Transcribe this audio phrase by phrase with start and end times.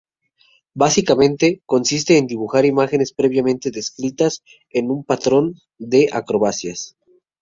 [0.73, 6.97] Básicamente, consiste en dibujar imágenes previamente descritas en un patrón de acrobacias.